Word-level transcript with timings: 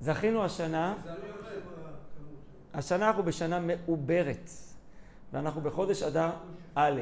זכינו 0.00 0.44
השנה, 0.44 0.94
השנה 2.74 3.08
אנחנו 3.08 3.22
בשנה 3.22 3.60
מעוברת, 3.60 4.50
ואנחנו 5.32 5.60
בחודש 5.60 6.02
אדר 6.02 6.30
א'. 6.74 7.00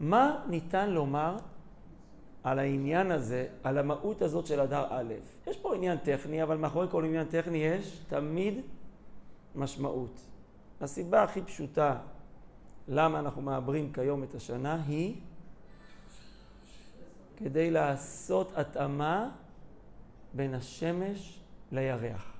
מה 0.00 0.44
ניתן 0.48 0.90
לומר 0.90 1.36
על 2.42 2.58
העניין 2.58 3.10
הזה, 3.10 3.46
על 3.62 3.78
המהות 3.78 4.22
הזאת 4.22 4.46
של 4.46 4.60
אדר 4.60 4.86
א'? 4.90 5.14
יש 5.46 5.56
פה 5.56 5.74
עניין 5.74 5.98
טכני, 5.98 6.42
אבל 6.42 6.56
מאחורי 6.56 6.86
כל 6.90 7.04
עניין 7.04 7.26
טכני 7.26 7.58
יש 7.58 8.00
תמיד 8.08 8.54
משמעות. 9.54 10.20
הסיבה 10.80 11.22
הכי 11.22 11.42
פשוטה 11.42 11.96
למה 12.88 13.18
אנחנו 13.18 13.42
מעברים 13.42 13.92
כיום 13.92 14.22
את 14.22 14.34
השנה 14.34 14.82
היא 14.86 15.16
כדי 17.36 17.70
לעשות 17.70 18.52
התאמה 18.56 19.30
בין 20.34 20.54
השמש 20.54 21.40
לירח. 21.72 22.32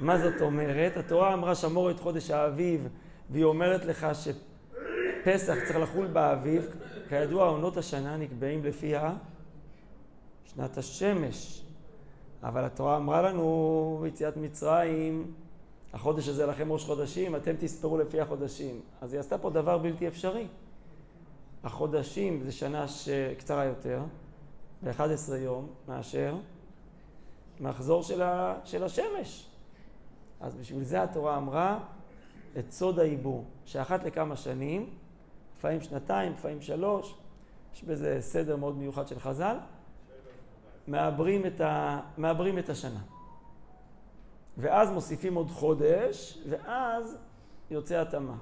מה 0.00 0.18
זאת 0.18 0.40
אומרת? 0.40 0.96
התורה 0.96 1.34
אמרה 1.34 1.54
שמור 1.54 1.90
את 1.90 2.00
חודש 2.00 2.30
האביב, 2.30 2.88
והיא 3.30 3.44
אומרת 3.44 3.84
לך 3.84 4.06
שפסח 4.14 5.54
צריך 5.66 5.78
לחול 5.78 6.06
באביב. 6.06 6.66
כידוע, 7.08 7.48
עונות 7.48 7.76
השנה 7.76 8.16
נקבעים 8.16 8.64
לפי 8.64 8.94
שנת 10.44 10.78
השמש. 10.78 11.62
אבל 12.42 12.64
התורה 12.64 12.96
אמרה 12.96 13.22
לנו 13.22 13.98
ביציאת 14.02 14.36
מצרים, 14.36 15.32
החודש 15.92 16.28
הזה 16.28 16.46
לכם 16.46 16.72
ראש 16.72 16.84
חודשים, 16.84 17.36
אתם 17.36 17.52
תספרו 17.58 17.98
לפי 17.98 18.20
החודשים. 18.20 18.80
אז 19.00 19.12
היא 19.12 19.20
עשתה 19.20 19.38
פה 19.38 19.50
דבר 19.50 19.78
בלתי 19.78 20.08
אפשרי. 20.08 20.46
החודשים 21.64 22.42
זה 22.44 22.52
שנה 22.52 22.88
שקצרה 22.88 23.64
יותר, 23.64 24.02
ב-11 24.82 25.34
יום, 25.36 25.66
מאשר 25.88 26.34
מחזור 27.60 28.02
של, 28.02 28.22
ה, 28.22 28.54
של 28.64 28.84
השמש. 28.84 29.46
אז 30.40 30.54
בשביל 30.54 30.84
זה 30.84 31.02
התורה 31.02 31.36
אמרה 31.36 31.78
את 32.58 32.72
סוד 32.72 32.98
העיבור, 32.98 33.44
שאחת 33.64 34.04
לכמה 34.04 34.36
שנים, 34.36 34.90
לפעמים 35.56 35.80
שנתיים, 35.80 36.32
לפעמים 36.32 36.62
שלוש, 36.62 37.14
יש 37.74 37.84
בזה 37.84 38.16
סדר 38.20 38.56
מאוד 38.56 38.76
מיוחד 38.76 39.08
של 39.08 39.18
חז"ל, 39.18 39.56
מעברים 40.86 41.46
את, 41.46 41.60
ה, 41.60 42.00
מעברים 42.16 42.58
את 42.58 42.68
השנה. 42.68 43.00
ואז 44.56 44.90
מוסיפים 44.90 45.34
עוד 45.34 45.50
חודש, 45.50 46.38
ואז 46.48 47.16
יוצא 47.70 48.00
התאמה. 48.00 48.36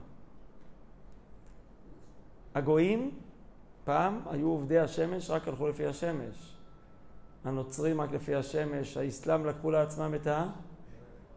הגויים 2.54 3.10
פעם 3.84 4.20
היו 4.30 4.48
עובדי 4.48 4.78
השמש, 4.78 5.30
רק 5.30 5.48
הלכו 5.48 5.68
לפי 5.68 5.86
השמש. 5.86 6.57
הנוצרים 7.44 8.00
רק 8.00 8.12
לפי 8.12 8.34
השמש, 8.34 8.96
האסלאם 8.96 9.46
לקחו 9.46 9.70
לעצמם 9.70 10.14
את 10.14 10.28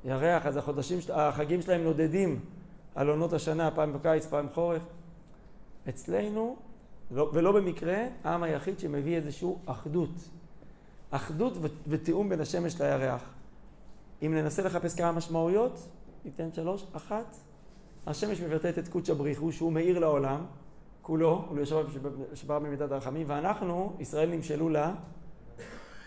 הירח, 0.04 0.46
אז 0.46 0.58
החודשים, 0.58 1.00
החגים 1.14 1.62
שלהם 1.62 1.84
נודדים 1.84 2.40
על 2.96 3.10
עונות 3.10 3.34
השנה, 3.34 3.72
פעם 3.72 3.94
בקיץ, 3.94 4.26
פעם 4.26 4.48
חורף. 4.54 4.82
אצלנו, 5.90 6.56
לא, 7.12 7.32
ולא 7.34 7.52
במקרה, 7.52 8.08
העם 8.24 8.44
היחיד 8.44 8.80
שמביא 8.80 9.16
איזושהי 9.16 9.50
אחדות. 9.66 10.30
אחדות 11.12 11.54
ותיאום 11.88 12.30
בין 12.30 12.42
השמש 12.42 12.82
לירח. 12.82 13.34
אם 14.22 14.34
ננסה 14.34 14.64
לחפש 14.64 14.96
כמה 14.96 15.12
משמעויות, 15.12 15.90
ניתן 16.26 16.54
שלוש. 16.54 16.86
אחת, 16.94 17.36
השמש 18.08 18.42
מבטאת 18.42 18.78
את 18.78 18.88
קודש 18.88 19.10
הבריחו, 19.10 19.52
שהוא 19.52 19.72
מאיר 19.72 20.00
לעולם, 20.00 20.46
כולו, 21.02 21.46
הוא 21.50 21.60
יושב 21.60 21.86
שבר 22.34 22.60
במידת 22.60 22.92
הרחמים, 22.92 23.26
ואנחנו, 23.30 23.96
ישראל 24.00 24.30
נמשלו 24.30 24.70
לה 24.70 24.94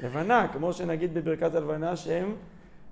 לבנה, 0.04 0.48
כמו 0.52 0.72
שנגיד 0.72 1.14
בברכת 1.14 1.54
הלבנה, 1.54 1.96
שהם 1.96 2.34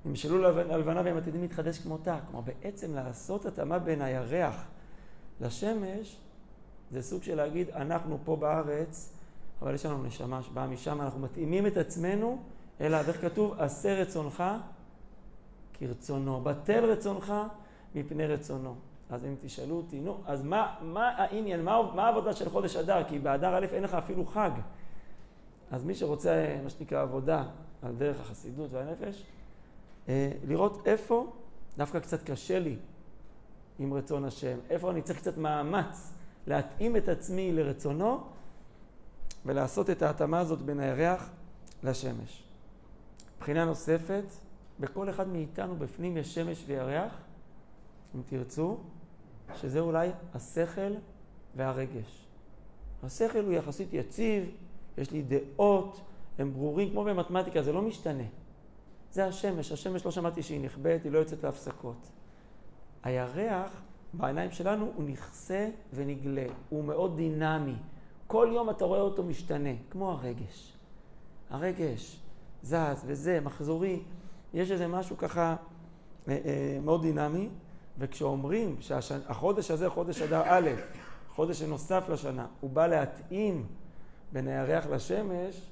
נמשלו 0.04 0.38
ללבנה 0.38 1.02
והם 1.04 1.16
עתידים 1.16 1.42
להתחדש 1.42 1.78
כמותה. 1.78 2.18
כלומר, 2.30 2.40
בעצם 2.40 2.94
לעשות 2.94 3.46
התאמה 3.46 3.78
בין 3.78 4.02
הירח 4.02 4.64
לשמש, 5.40 6.16
זה 6.90 7.02
סוג 7.02 7.22
של 7.22 7.34
להגיד, 7.34 7.70
אנחנו 7.70 8.18
פה 8.24 8.36
בארץ, 8.36 9.12
אבל 9.62 9.74
יש 9.74 9.86
לנו 9.86 10.02
נשמה 10.02 10.42
שבאה 10.42 10.66
משם, 10.66 11.00
אנחנו 11.00 11.20
מתאימים 11.20 11.66
את 11.66 11.76
עצמנו 11.76 12.38
אלא, 12.80 12.98
איך 13.08 13.20
כתוב? 13.20 13.60
עשה 13.60 13.94
רצונך 14.00 14.44
כרצונו, 15.74 16.40
בטל 16.40 16.84
רצונך 16.84 17.32
מפני 17.94 18.26
רצונו. 18.26 18.74
אז 19.10 19.24
אם 19.24 19.34
תשאלו 19.40 19.76
אותי, 19.76 20.00
נו, 20.00 20.16
אז 20.26 20.42
מה, 20.42 20.74
מה 20.82 21.08
העניין, 21.08 21.64
מה, 21.64 21.92
מה 21.94 22.06
העבודה 22.06 22.32
של 22.32 22.50
חודש 22.50 22.76
אדר? 22.76 23.04
כי 23.08 23.18
באדר 23.18 23.56
א' 23.58 23.66
אין 23.72 23.82
לך 23.82 23.94
אפילו 23.94 24.24
חג. 24.24 24.50
אז 25.72 25.84
מי 25.84 25.94
שרוצה, 25.94 26.58
מה 26.64 26.70
שנקרא, 26.70 27.02
עבודה 27.02 27.44
על 27.82 27.94
דרך 27.94 28.20
החסידות 28.20 28.72
והנפש, 28.72 29.24
אה, 30.08 30.32
לראות 30.44 30.86
איפה 30.86 31.32
דווקא 31.76 31.98
קצת 31.98 32.22
קשה 32.22 32.58
לי 32.58 32.76
עם 33.78 33.94
רצון 33.94 34.24
השם, 34.24 34.58
איפה 34.70 34.90
אני 34.90 35.02
צריך 35.02 35.18
קצת 35.18 35.36
מאמץ 35.36 36.12
להתאים 36.46 36.96
את 36.96 37.08
עצמי 37.08 37.52
לרצונו 37.52 38.20
ולעשות 39.46 39.90
את 39.90 40.02
ההתאמה 40.02 40.38
הזאת 40.38 40.62
בין 40.62 40.80
הירח 40.80 41.30
לשמש. 41.82 42.44
מבחינה 43.36 43.64
נוספת, 43.64 44.24
בכל 44.80 45.10
אחד 45.10 45.28
מאיתנו 45.28 45.76
בפנים 45.76 46.16
יש 46.16 46.34
שמש 46.34 46.64
וירח, 46.66 47.12
אם 48.14 48.20
תרצו, 48.26 48.76
שזה 49.54 49.80
אולי 49.80 50.10
השכל 50.34 50.92
והרגש. 51.56 52.26
השכל 53.02 53.44
הוא 53.44 53.52
יחסית 53.52 53.88
יציב, 53.92 54.50
יש 54.98 55.10
לי 55.10 55.22
דעות, 55.22 56.00
הם 56.38 56.52
ברורים, 56.52 56.90
כמו 56.90 57.04
במתמטיקה, 57.04 57.62
זה 57.62 57.72
לא 57.72 57.82
משתנה. 57.82 58.24
זה 59.12 59.26
השמש, 59.26 59.72
השמש 59.72 60.04
לא 60.04 60.10
שמעתי 60.10 60.42
שהיא 60.42 60.60
נכבדת, 60.60 61.04
היא 61.04 61.12
לא 61.12 61.18
יוצאת 61.18 61.44
להפסקות. 61.44 62.10
הירח, 63.02 63.82
בעיניים 64.12 64.50
שלנו, 64.50 64.92
הוא 64.94 65.04
נכסה 65.04 65.68
ונגלה, 65.94 66.46
הוא 66.68 66.84
מאוד 66.84 67.16
דינמי. 67.16 67.74
כל 68.26 68.48
יום 68.52 68.70
אתה 68.70 68.84
רואה 68.84 69.00
אותו 69.00 69.22
משתנה, 69.22 69.70
כמו 69.90 70.10
הרגש. 70.10 70.76
הרגש 71.50 72.20
זז 72.62 73.04
וזה, 73.06 73.40
מחזורי, 73.40 74.02
יש 74.54 74.70
איזה 74.70 74.88
משהו 74.88 75.16
ככה 75.16 75.56
אה, 76.28 76.38
אה, 76.44 76.78
מאוד 76.82 77.02
דינמי, 77.02 77.48
וכשאומרים 77.98 78.76
שהחודש 78.80 79.70
הזה, 79.70 79.90
חודש 79.90 80.22
אדר 80.22 80.42
א', 80.44 80.70
חודש 81.30 81.58
שנוסף 81.58 82.08
לשנה, 82.08 82.46
הוא 82.60 82.70
בא 82.70 82.86
להתאים 82.86 83.66
בין 84.32 84.48
הירח 84.48 84.86
לשמש, 84.86 85.70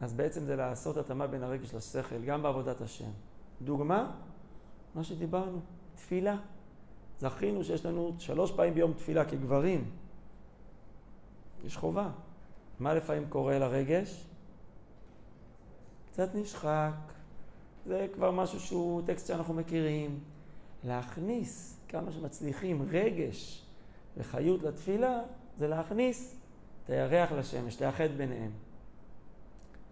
אז 0.00 0.12
בעצם 0.12 0.44
זה 0.44 0.56
לעשות 0.56 0.96
התאמה 0.96 1.26
בין 1.26 1.42
הרגש 1.42 1.74
לשכל, 1.74 2.24
גם 2.24 2.42
בעבודת 2.42 2.80
השם. 2.80 3.10
דוגמה, 3.62 4.10
מה 4.94 5.04
שדיברנו, 5.04 5.60
תפילה. 5.94 6.36
זכינו 7.20 7.64
שיש 7.64 7.86
לנו 7.86 8.14
שלוש 8.18 8.52
פעמים 8.52 8.74
ביום 8.74 8.92
תפילה 8.92 9.24
כגברים. 9.24 9.90
יש 11.64 11.76
חובה. 11.76 12.10
מה 12.80 12.94
לפעמים 12.94 13.28
קורה 13.28 13.58
לרגש? 13.58 14.24
קצת 16.12 16.34
נשחק. 16.34 16.92
זה 17.86 18.06
כבר 18.14 18.30
משהו 18.30 18.60
שהוא 18.60 19.02
טקסט 19.06 19.26
שאנחנו 19.26 19.54
מכירים. 19.54 20.20
להכניס 20.84 21.76
כמה 21.88 22.12
שמצליחים 22.12 22.88
רגש 22.90 23.66
וחיות 24.16 24.62
לתפילה, 24.62 25.20
זה 25.58 25.68
להכניס 25.68 26.41
את 26.84 26.90
הירח 26.90 27.32
לשמש, 27.32 27.82
לאחד 27.82 28.08
ביניהם. 28.16 28.50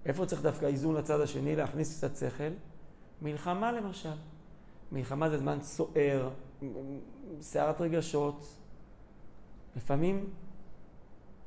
איפה 0.06 0.26
צריך 0.26 0.42
דווקא 0.42 0.66
איזון 0.66 0.94
לצד 0.94 1.20
השני, 1.20 1.56
להכניס 1.56 1.98
קצת 1.98 2.16
שכל? 2.16 2.50
מלחמה 3.22 3.72
למשל. 3.72 4.14
מלחמה 4.92 5.30
זה 5.30 5.38
זמן 5.38 5.58
סוער, 5.62 6.30
סערת 7.40 7.80
רגשות. 7.80 8.56
לפעמים, 9.76 10.30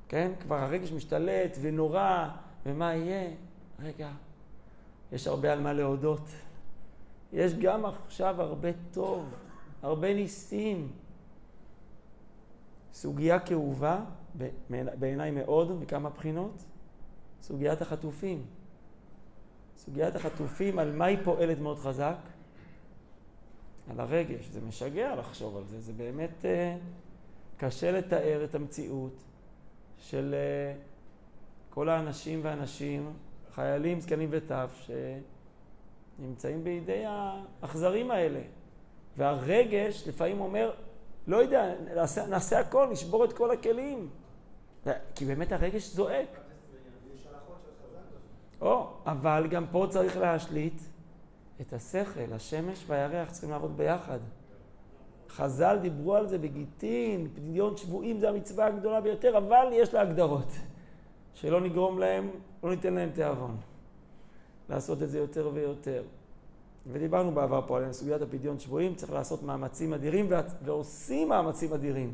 כן, 0.09 0.31
כבר 0.39 0.55
הרגש 0.55 0.91
משתלט 0.91 1.57
ונורא, 1.61 2.29
ומה 2.65 2.95
יהיה? 2.95 3.29
רגע, 3.79 4.11
יש 5.11 5.27
הרבה 5.27 5.53
על 5.53 5.61
מה 5.61 5.73
להודות. 5.73 6.27
יש 7.33 7.53
גם 7.53 7.85
עכשיו 7.85 8.41
הרבה 8.41 8.69
טוב, 8.91 9.35
הרבה 9.81 10.13
ניסים. 10.13 10.91
סוגיה 12.93 13.39
כאובה, 13.39 13.99
בעיניי 14.99 15.31
מאוד, 15.31 15.81
מכמה 15.81 16.09
בחינות, 16.09 16.63
סוגיית 17.41 17.81
החטופים. 17.81 18.45
סוגיית 19.77 20.15
החטופים, 20.15 20.79
על 20.79 20.95
מה 20.95 21.05
היא 21.05 21.17
פועלת 21.23 21.59
מאוד 21.59 21.79
חזק? 21.79 22.15
על 23.89 23.99
הרגש. 23.99 24.45
זה 24.51 24.61
משגע 24.61 25.15
לחשוב 25.15 25.57
על 25.57 25.63
זה, 25.65 25.81
זה 25.81 25.93
באמת 25.93 26.41
uh, 26.41 26.45
קשה 27.57 27.91
לתאר 27.91 28.43
את 28.43 28.55
המציאות 28.55 29.23
של 29.99 30.35
uh, 30.35 31.73
כל 31.73 31.89
האנשים 31.89 32.39
והנשים, 32.43 33.13
חיילים, 33.55 33.99
זקנים 33.99 34.29
וטף, 34.31 34.87
שנמצאים 36.19 36.63
בידי 36.63 37.03
האכזרים 37.05 38.11
האלה. 38.11 38.41
והרגש 39.17 40.07
לפעמים 40.07 40.41
אומר, 40.41 40.73
לא 41.27 41.37
יודע, 41.37 41.73
נעשה, 41.95 42.27
נעשה 42.27 42.59
הכל, 42.59 42.87
נשבור 42.91 43.25
את 43.25 43.33
כל 43.33 43.51
הכלים. 43.51 44.09
כי 45.15 45.25
באמת 45.25 45.51
הרגש 45.51 45.87
זועק. 45.87 46.27
או, 48.61 48.87
אבל 49.05 49.47
גם 49.49 49.65
פה 49.71 49.87
צריך 49.89 50.17
להשליט 50.17 50.81
את 51.61 51.73
השכל, 51.73 52.33
השמש 52.33 52.83
והירח 52.87 53.31
צריכים 53.31 53.49
לעבוד 53.49 53.77
ביחד. 53.77 54.19
חז"ל 55.29 55.77
דיברו 55.81 56.15
על 56.15 56.27
זה 56.27 56.37
בגיטין, 56.37 57.27
פדיון 57.35 57.77
שבויים 57.77 58.19
זה 58.19 58.29
המצווה 58.29 58.65
הגדולה 58.65 59.01
ביותר, 59.01 59.37
אבל 59.37 59.67
יש 59.71 59.93
לה 59.93 60.01
הגדרות. 60.01 60.47
שלא 61.33 61.61
נגרום 61.61 61.99
להם, 61.99 62.29
לא 62.63 62.69
ניתן 62.69 62.93
להם 62.93 63.09
תיאבון. 63.09 63.57
לעשות 64.69 65.03
את 65.03 65.09
זה 65.09 65.19
יותר 65.19 65.49
ויותר. 65.53 66.03
ודיברנו 66.91 67.31
בעבר 67.31 67.61
פה 67.67 67.77
על 67.77 67.93
סוגיית 67.93 68.21
הפדיון 68.21 68.59
שבויים, 68.59 68.95
צריך 68.95 69.11
לעשות 69.11 69.43
מאמצים 69.43 69.93
אדירים, 69.93 70.29
ועושים 70.65 71.29
מאמצים 71.29 71.73
אדירים. 71.73 72.13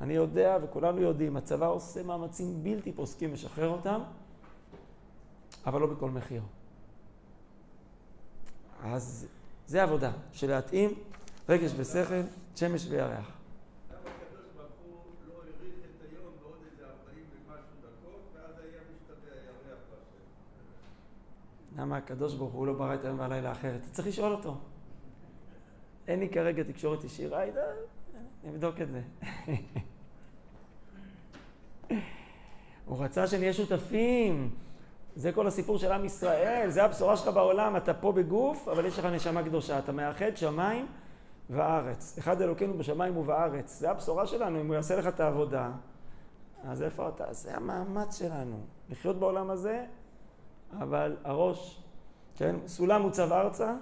אני 0.00 0.14
יודע, 0.14 0.58
וכולנו 0.62 1.00
יודעים, 1.00 1.36
הצבא 1.36 1.68
עושה 1.68 2.02
מאמצים 2.02 2.64
בלתי 2.64 2.92
פוסקים 2.92 3.32
לשחרר 3.32 3.68
אותם, 3.68 4.00
אבל 5.66 5.80
לא 5.80 5.86
בכל 5.86 6.10
מחיר. 6.10 6.42
אז 8.82 9.26
זה 9.66 9.82
עבודה, 9.82 10.12
של 10.32 10.50
להתאים 10.50 10.90
רגש 11.48 11.72
ושכל, 11.76 12.20
שמש 12.56 12.86
וירח. 12.88 13.41
למה 21.78 21.96
הקדוש 21.96 22.34
ברוך 22.34 22.52
הוא 22.52 22.66
לא 22.66 22.72
ברא 22.72 22.94
את 22.94 23.04
היום 23.04 23.18
והלילה 23.18 23.52
אחרת? 23.52 23.80
אתה 23.80 23.90
צריך 23.90 24.08
לשאול 24.08 24.32
אותו. 24.32 24.56
אין 26.08 26.20
לי 26.20 26.28
כרגע 26.28 26.62
תקשורת 26.62 27.04
ישירה, 27.04 27.42
נבדוק 28.44 28.80
את 28.80 28.88
זה. 28.88 29.00
הוא 32.86 33.04
רצה 33.04 33.26
שנהיה 33.26 33.52
שותפים. 33.52 34.50
זה 35.16 35.32
כל 35.32 35.46
הסיפור 35.46 35.78
של 35.78 35.92
עם 35.92 36.04
ישראל, 36.04 36.70
זה 36.70 36.84
הבשורה 36.84 37.16
שלך 37.16 37.28
בעולם. 37.28 37.76
אתה 37.76 37.94
פה 37.94 38.12
בגוף, 38.12 38.68
אבל 38.68 38.86
יש 38.86 38.98
לך 38.98 39.04
נשמה 39.04 39.42
קדושה. 39.42 39.78
אתה 39.78 39.92
מאחד 39.92 40.36
שמיים 40.36 40.86
וארץ. 41.50 42.18
אחד 42.18 42.42
אלוקינו 42.42 42.78
בשמיים 42.78 43.16
ובארץ. 43.16 43.78
זה 43.78 43.90
הבשורה 43.90 44.26
שלנו, 44.26 44.60
אם 44.60 44.66
הוא 44.66 44.74
יעשה 44.74 44.96
לך 44.96 45.06
את 45.06 45.20
העבודה. 45.20 45.70
אז 46.64 46.82
איפה 46.82 47.08
אתה? 47.08 47.32
זה 47.32 47.56
המאמץ 47.56 48.18
שלנו. 48.18 48.56
לחיות 48.90 49.16
בעולם 49.16 49.50
הזה, 49.50 49.84
אבל 50.80 51.16
הראש, 51.24 51.82
כן, 52.36 52.56
סולם 52.66 53.02
מוצב 53.02 53.32
ארצה, 53.32 53.74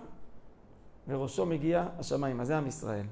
וראשו 1.09 1.47
מגיע 1.47 1.87
השמיים. 1.99 2.41
אז 2.41 2.47
זה 2.47 2.59
עם 2.59 2.67
ישראל. 2.67 3.07